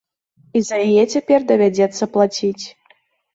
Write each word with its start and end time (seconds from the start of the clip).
І 0.59 0.61
за 0.69 0.77
яе 0.85 1.03
цяпер 1.15 1.45
давядзецца 1.51 2.03
плаціць. 2.17 2.65